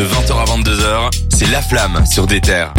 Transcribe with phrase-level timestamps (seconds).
[0.00, 2.72] De 20h à 22h, c'est La Flamme sur des terres.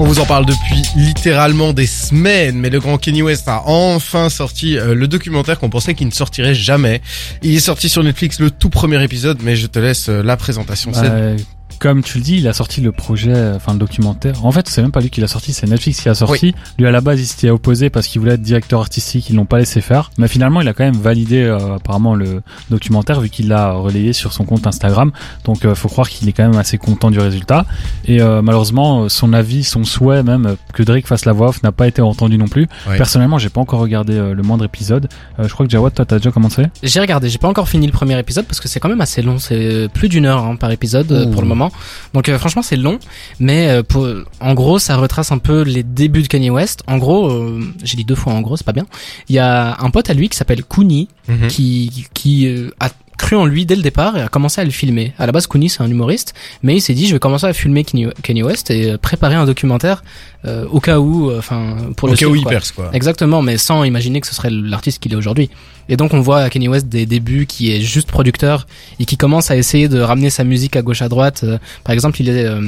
[0.00, 4.28] On vous en parle depuis littéralement des semaines, mais le grand Kenny West a enfin
[4.28, 7.00] sorti euh, le documentaire qu'on pensait qu'il ne sortirait jamais.
[7.42, 10.36] Il est sorti sur Netflix le tout premier épisode, mais je te laisse euh, la
[10.36, 10.90] présentation.
[10.96, 11.36] Euh,
[11.78, 14.44] comme tu le dis, il a sorti le projet, enfin le documentaire.
[14.44, 16.54] En fait, c'est même pas lui qui l'a sorti, c'est Netflix qui l'a sorti.
[16.78, 19.44] Lui à la base, il s'était opposé parce qu'il voulait être directeur artistique, ils l'ont
[19.46, 20.10] pas laissé faire.
[20.18, 24.12] Mais finalement, il a quand même validé euh, apparemment le documentaire vu qu'il l'a relayé
[24.12, 25.12] sur son compte Instagram.
[25.44, 27.66] Donc, euh, faut croire qu'il est quand même assez content du résultat.
[28.06, 31.48] Et euh, malheureusement, euh, son avis, son souhait même euh, que Drake fasse la voix
[31.48, 32.66] off n'a pas été entendu non plus.
[32.96, 35.08] Personnellement, j'ai pas encore regardé euh, le moindre épisode.
[35.38, 36.64] Euh, je crois que Jawad, toi, t'as déjà commencé?
[36.82, 39.22] J'ai regardé, j'ai pas encore fini le premier épisode parce que c'est quand même assez
[39.22, 41.30] long, c'est plus d'une heure hein, par épisode Ouh.
[41.30, 41.63] pour le moment.
[42.12, 42.98] Donc euh, franchement c'est long,
[43.40, 44.06] mais euh, pour,
[44.40, 46.82] en gros ça retrace un peu les débuts de Kanye West.
[46.86, 48.86] En gros, euh, j'ai dit deux fois en gros, c'est pas bien.
[49.28, 51.48] Il y a un pote à lui qui s'appelle Kuni Mhm.
[51.48, 52.46] qui qui
[52.80, 52.90] a
[53.24, 55.14] cru en lui dès le départ et a commencé à le filmer.
[55.18, 57.52] À la base, Kuni c'est un humoriste, mais il s'est dit je vais commencer à
[57.54, 60.04] filmer Kanye Kanye West et euh, préparer un documentaire
[60.44, 62.90] euh, au cas où, euh, enfin pour Au le cas où il perce, quoi.
[62.92, 65.48] Exactement, mais sans imaginer que ce serait l'artiste qu'il est aujourd'hui.
[65.88, 68.66] Et donc on voit à Kanye West des débuts qui est juste producteur
[69.00, 71.46] et qui commence à essayer de ramener sa musique à gauche à droite.
[71.82, 72.60] Par exemple, il est euh,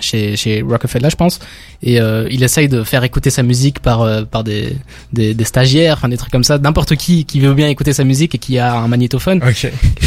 [0.00, 1.38] chez, chez Rockefeller, je pense,
[1.82, 4.76] et euh, il essaye de faire écouter sa musique par euh, par des,
[5.12, 8.04] des des stagiaires, enfin des trucs comme ça, n'importe qui qui veut bien écouter sa
[8.04, 9.40] musique et qui a un magnétophone.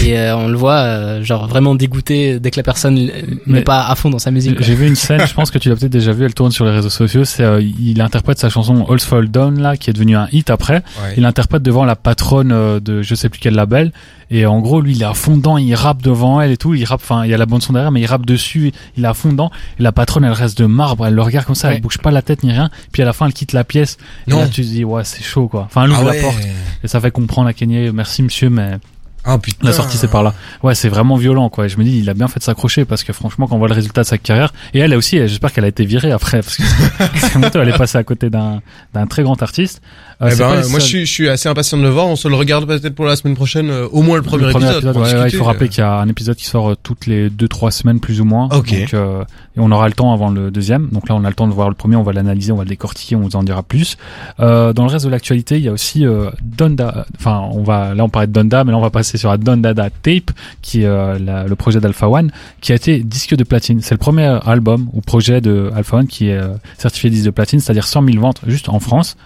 [0.04, 3.10] Et euh, on le voit euh, genre vraiment dégoûté dès que la personne
[3.45, 4.62] n'est pas à fond dans sa musique.
[4.62, 6.66] J'ai vu une scène, je pense que tu l'as peut-être déjà vu, elle tourne sur
[6.66, 7.26] les réseaux sociaux.
[7.26, 10.50] C'est, euh, il interprète sa chanson All Fall Down là, qui est devenue un hit
[10.50, 10.84] après.
[11.02, 11.14] Ouais.
[11.17, 13.92] Il interprète devant la patronne euh, de je sais plus quel label.
[14.32, 16.76] Et en gros, lui, il est à fond dedans, il rappe devant elle et tout.
[16.76, 18.72] Il rappe, enfin, il y a la bande son derrière, mais il rappe dessus.
[18.95, 19.50] Il est à fond dedans.
[19.80, 21.08] Et la patronne, elle reste de marbre.
[21.08, 21.76] Elle le regarde comme ça, Ouais.
[21.76, 22.70] elle bouge pas la tête ni rien.
[22.92, 23.98] Puis à la fin, elle quitte la pièce.
[24.28, 24.40] Et Non.
[24.40, 25.64] là, tu te dis, ouais, c'est chaud quoi.
[25.66, 26.38] Enfin, elle ouvre Ah la porte.
[26.84, 28.78] Et ça fait comprendre à Kenny, merci monsieur, mais
[29.25, 29.67] Ah putain.
[29.67, 30.34] la sortie c'est par là.
[30.64, 31.66] Ouais, c'est vraiment violent quoi.
[31.66, 33.59] Et je me dis il a bien fait de s'accrocher parce que franchement quand on
[33.59, 36.42] voit le résultat de sa carrière et elle aussi, j'espère qu'elle a été virée après
[36.42, 36.64] parce que
[37.16, 38.61] c'est moto, elle est passée à côté d'un
[38.94, 39.81] d'un très grand artiste.
[40.22, 42.08] Euh, Eh ben, moi je suis, je suis assez impatient de le voir.
[42.08, 44.52] On se le regarde peut-être pour la semaine prochaine, euh, au moins le premier, le
[44.52, 44.95] premier épisode.
[44.98, 47.30] ouais, ouais, il faut rappeler qu'il y a un épisode qui sort euh, toutes les
[47.30, 48.49] deux trois semaines plus ou moins.
[48.52, 48.77] Ok.
[48.77, 49.23] Donc, euh,
[49.55, 50.89] et on aura le temps avant le deuxième.
[50.92, 52.64] Donc là, on a le temps de voir le premier, on va l'analyser, on va
[52.64, 53.98] le décortiquer, on vous en dira plus.
[54.42, 57.05] Euh, dans le reste de l'actualité, il y a aussi euh, Donda.
[57.17, 59.37] Enfin, on va là, on parlait de Donda, mais là, on va passer sur la
[59.37, 60.31] Dondada Tape,
[60.61, 62.31] qui est euh, la- le projet d'Alpha One,
[62.61, 63.80] qui a été disque de platine.
[63.81, 67.31] C'est le premier album ou projet de Alpha One qui est euh, certifié disque de
[67.31, 69.17] platine, c'est-à-dire 100 000 ventes juste en France.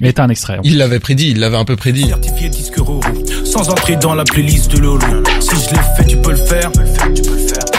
[0.00, 0.58] Et t'as un extrait.
[0.64, 2.08] Il l'avait prédit, il l'avait un peu prédit.
[2.08, 3.00] Certifié disque Roro,
[3.44, 5.22] sans entrer dans la playlist de Lolo.
[5.38, 6.70] Si je l'ai fait, tu peux le faire.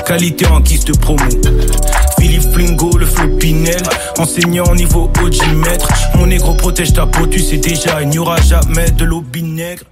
[0.08, 1.22] Qualité en guise de promo.
[2.18, 3.82] Philippe Flingo, le flow Pinel.
[4.18, 5.90] Enseignant au niveau OG maître.
[6.16, 9.84] Mon négro protège ta peau, tu sais déjà, il n'y aura jamais de l'eau vinaigre.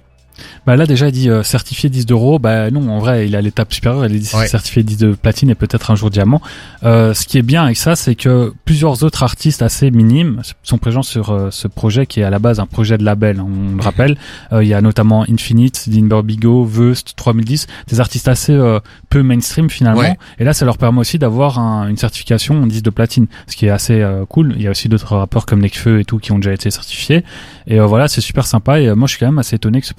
[0.66, 3.40] Bah là déjà il dit euh, certifié 10 d'euros, bah non en vrai il a
[3.42, 4.46] l'étape supérieure, il est dit Ouais.
[4.48, 6.40] certifié 10 de platine et peut-être un jour diamant.
[6.82, 10.78] Euh, ce qui est bien avec ça c'est que plusieurs autres artistes assez minimes sont
[10.78, 13.46] présents sur euh, ce projet qui est à la base un projet de label, hein,
[13.72, 14.16] on le rappelle.
[14.52, 18.80] Euh, il y a notamment Infinite, Bigo, Veust, 3010, des artistes assez euh,
[19.10, 20.00] peu mainstream finalement.
[20.00, 20.16] Ouais.
[20.38, 23.56] Et là ça leur permet aussi d'avoir un- une certification en 10 de platine, ce
[23.56, 24.54] qui est assez euh, cool.
[24.56, 27.24] Il y a aussi d'autres rappeurs comme Nekfeu et tout qui ont déjà été certifiés.
[27.66, 29.94] Et voilà c'est super sympa et moi je suis quand même assez étonné que ce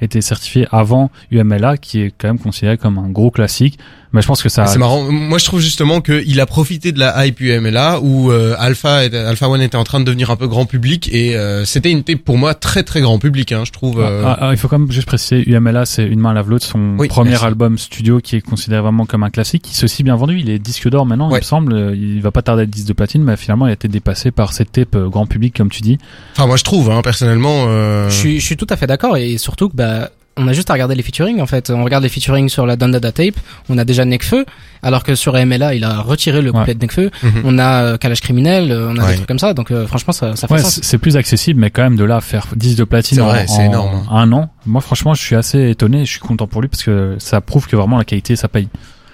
[0.00, 3.78] était certifié avant UMLA, qui est quand même considéré comme un gros classique.
[4.12, 4.66] Mais je pense que ça.
[4.66, 5.10] C'est marrant.
[5.10, 9.16] Moi, je trouve justement qu'il a profité de la hype UMLA où euh, Alpha, était-
[9.18, 12.04] Alpha One était en train de devenir un peu grand public et euh, c'était une
[12.04, 13.50] tape pour moi très très grand public.
[13.50, 14.00] Hein, je trouve.
[14.00, 16.64] euh, Ah, ah, il faut quand même juste préciser, UMLA, c'est Une main lave l'autre,
[16.64, 17.44] son Oui, premier merci.
[17.44, 20.38] album studio qui est considéré vraiment comme un classique, qui s'est aussi bien vendu.
[20.38, 21.40] Il est disque d'or maintenant, il Ouais.
[21.40, 21.92] me semble.
[21.96, 24.30] Il va pas tarder à être disque de platine, mais finalement, il a été dépassé
[24.30, 25.98] par cette tape euh, grand public, comme tu dis.
[26.36, 27.64] Enfin, moi, je trouve, hein, personnellement.
[27.66, 30.52] euh, Je suis, je suis tout à fait d'accord et surtout que bah on a
[30.52, 31.70] juste à regarder les featuring en fait.
[31.70, 33.36] On regarde les featuring sur la Dondada Tape,
[33.68, 34.44] on a déjà Nekfeu,
[34.82, 36.58] alors que sur MLA il a retiré le Ouais.
[36.58, 37.10] couplet de Nekfeu.
[37.22, 37.42] mhm.
[37.44, 39.10] On a euh, Kalash Criminel, euh, on a Ouais.
[39.10, 40.80] des trucs comme ça, donc euh, franchement ça, ça fait Ouais, sens.
[40.82, 43.60] c'est plus accessible, mais quand même de là à faire 10 de platine C'est en,
[43.64, 44.06] énorme, hein.
[44.10, 44.50] un an.
[44.66, 46.04] Moi, franchement, je suis assez étonné.
[46.04, 48.66] Je suis content pour lui parce que ça prouve que vraiment la qualité, ça paye.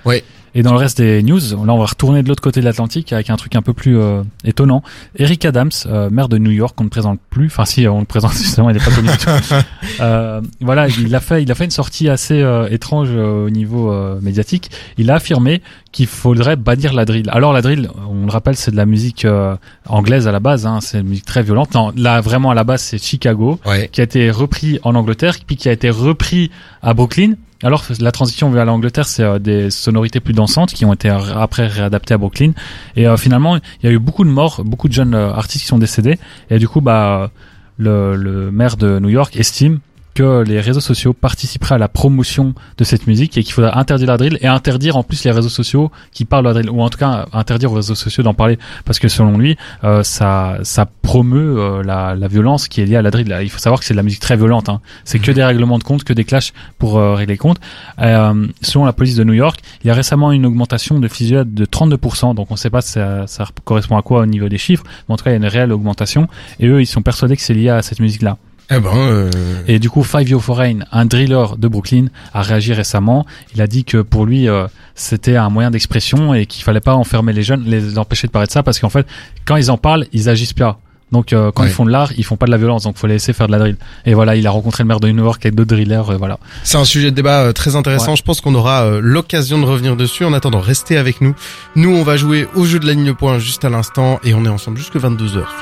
[0.06, 0.24] Ouais.
[0.54, 3.12] Et dans le reste des news, là, on va retourner de l'autre côté de l'Atlantique
[3.12, 4.82] avec un truc un peu plus euh, étonnant.
[5.16, 7.46] Eric Adams, euh, maire de New York, qu'on ne présente plus.
[7.46, 9.30] Enfin, si, on le présente justement, il est pas connu du tout.
[10.00, 13.50] Euh, voilà, il a fait, il a fait une sortie assez euh, étrange euh, au
[13.50, 14.70] niveau euh, médiatique.
[14.96, 15.60] Il a affirmé
[15.92, 17.28] qu'il faudrait bannir la drill.
[17.30, 19.56] Alors la drill, on le rappelle, c'est de la musique euh,
[19.86, 20.64] anglaise à la base.
[20.66, 21.74] Hein, c'est une musique très violente.
[21.74, 23.88] Non, là vraiment à la base, c'est Chicago Ouais.
[23.92, 26.50] qui a été repris en Angleterre, puis qui a été repris
[26.82, 27.34] à Brooklyn.
[27.62, 31.66] Alors la transition vers l'Angleterre, c'est euh, des sonorités plus dansantes qui ont été après
[31.66, 32.52] réadaptées à Brooklyn.
[32.96, 35.62] Et euh, finalement, il y a eu beaucoup de morts, beaucoup de jeunes euh, artistes
[35.62, 36.18] qui sont décédés.
[36.48, 37.30] Et du coup, bah,
[37.76, 39.80] le, le maire de New York estime
[40.14, 44.08] que les réseaux sociaux participeraient à la promotion de cette musique et qu'il faudrait interdire
[44.08, 46.82] la drill et interdire en plus les réseaux sociaux qui parlent de la drill ou
[46.82, 50.58] en tout cas interdire aux réseaux sociaux d'en parler parce que selon lui euh, ça
[50.62, 53.36] ça promeut euh, la, la violence qui est liée à la drill.
[53.42, 54.68] Il faut savoir que c'est de la musique très violente.
[54.68, 54.80] Hein.
[55.04, 57.58] C'est que des règlements de compte, que des clashs pour euh, régler les comptes.
[58.00, 61.54] Euh, selon la police de New York, il y a récemment une augmentation de fusillades
[61.54, 62.34] de 32%.
[62.34, 64.84] Donc on ne sait pas si ça, ça correspond à quoi au niveau des chiffres,
[65.08, 66.28] mais en tout cas il y a une réelle augmentation.
[66.58, 68.36] Et eux ils sont persuadés que c'est lié à cette musique là.
[68.70, 69.30] Eh ben, euh,
[69.66, 73.26] Et du coup, Five Yo Foreign, un driller de Brooklyn, a réagi récemment.
[73.54, 76.94] Il a dit que pour lui, euh, c'était un moyen d'expression et qu'il fallait pas
[76.94, 79.06] enfermer les jeunes, les empêcher de parler de ça, parce qu'en fait,
[79.44, 80.78] quand ils en parlent, ils agissent pas.
[81.12, 81.68] Donc euh, quand Ouais.
[81.68, 83.48] ils font de l'art, ils font pas de la violence, donc faut les laisser faire
[83.48, 83.76] de la drill.
[84.06, 86.38] Et voilà, il a rencontré le maire de New York avec d'autres drillers, euh, voilà.
[86.62, 88.12] c'est un sujet de débat euh, très intéressant.
[88.12, 88.16] Ouais.
[88.16, 90.24] Je pense qu'on aura euh, l'occasion de revenir dessus.
[90.24, 91.34] En attendant, restez avec nous.
[91.74, 94.34] Nous, on va jouer au jeu de la ligne de points juste à l'instant et
[94.34, 95.42] on est ensemble jusque 22h.